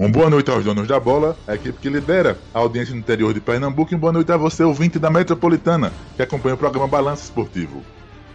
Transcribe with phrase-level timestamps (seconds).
[0.00, 3.34] Um boa noite aos donos da bola, a equipe que lidera a audiência no interior
[3.34, 6.86] de Pernambuco, e um boa noite a você, ouvinte da Metropolitana, que acompanha o programa
[6.86, 7.82] Balanço Esportivo.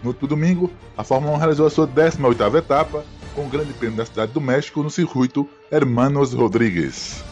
[0.03, 3.95] No último domingo, a Fórmula 1 realizou a sua 18ª etapa, com o Grande Prêmio
[3.95, 7.23] da Cidade do México no circuito Hermanos Rodrigues.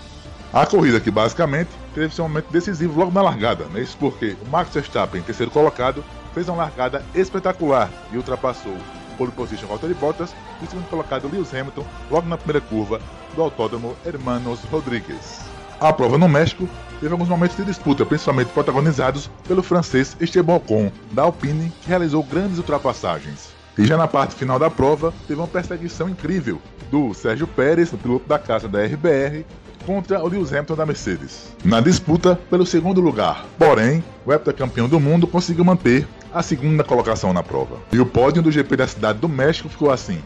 [0.53, 3.81] A corrida que basicamente teve seu momento decisivo logo na largada, né?
[3.81, 8.77] isso porque o Max Verstappen, terceiro colocado, fez uma largada espetacular e ultrapassou
[9.21, 10.33] pole position Valtteri Bottas
[10.63, 12.99] e segundo colocado Lewis Hamilton logo na primeira curva
[13.35, 15.41] do Autódromo Hermanos Rodrigues.
[15.79, 16.67] A prova no México
[16.99, 22.23] teve alguns momentos de disputa, principalmente protagonizados pelo francês Esteban Ocon, da Alpine, que realizou
[22.23, 23.49] grandes ultrapassagens.
[23.77, 28.27] E já na parte final da prova, teve uma perseguição incrível do Sérgio Pérez, piloto
[28.27, 29.45] da casa da RBR,
[29.85, 33.45] contra o Lewis Hamilton da Mercedes, na disputa pelo segundo lugar.
[33.57, 37.77] Porém, o heptacampeão do mundo conseguiu manter a segunda colocação na prova.
[37.91, 40.21] E o pódio do GP da Cidade do México ficou assim: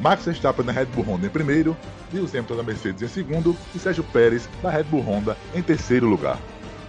[0.00, 1.76] Max Verstappen da Red Bull Honda em primeiro,
[2.12, 6.06] Lewis Hamilton da Mercedes em segundo e Sérgio Pérez da Red Bull Honda em terceiro
[6.06, 6.38] lugar.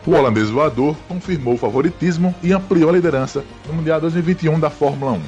[0.05, 5.13] O holandês voador confirmou o favoritismo e ampliou a liderança no Mundial 2021 da Fórmula
[5.13, 5.21] 1.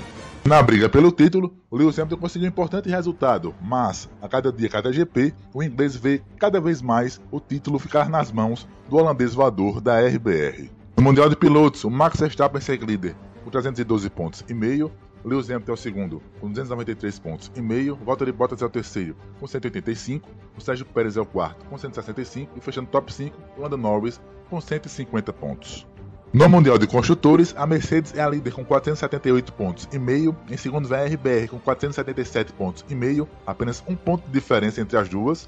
[0.45, 4.69] Na briga pelo título, o Lewis Hamilton conseguiu um importante resultado, mas a cada dia,
[4.69, 9.33] cada GP, o inglês vê cada vez mais o título ficar nas mãos do holandês
[9.33, 10.76] voador da RBR.
[10.97, 14.91] No Mundial de Pilotos, o Max Verstappen segue líder com 312 pontos e meio,
[15.23, 19.15] Lewis Hamilton é o segundo com 293 pontos e meio, Valtteri Bottas é o terceiro
[19.39, 23.61] com 185, o Sérgio Pérez é o quarto com 165 e fechando top 5, o
[23.61, 25.85] Lando Norris com 150 pontos.
[26.33, 30.57] No Mundial de Construtores, a Mercedes é a líder com 478 pontos e meio, em
[30.57, 34.97] segundo vem a RBR com 477 pontos e meio, apenas um ponto de diferença entre
[34.97, 35.47] as duas.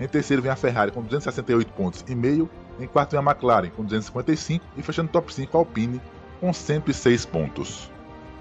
[0.00, 2.48] Em terceiro vem a Ferrari com 268 pontos e meio,
[2.80, 6.00] em quarto vem a McLaren com 255 e fechando top 5 a Alpine
[6.40, 7.90] com 106 pontos.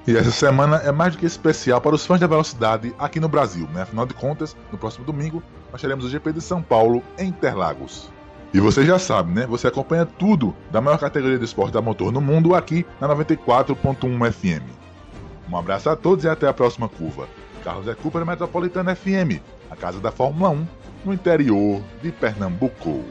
[0.06, 3.30] E essa semana é mais do que especial para os fãs da velocidade aqui no
[3.30, 3.84] Brasil, né?
[3.84, 8.12] Afinal de contas, no próximo domingo nós teremos o GP de São Paulo em Interlagos.
[8.54, 9.48] E você já sabe, né?
[9.48, 14.32] Você acompanha tudo da maior categoria de esporte a motor no mundo aqui na 94.1
[14.32, 14.64] FM.
[15.50, 17.28] Um abraço a todos e até a próxima curva.
[17.64, 19.42] Carlos é Cooper Metropolitana FM,
[19.72, 20.68] a casa da Fórmula 1,
[21.06, 23.04] no interior de Pernambuco.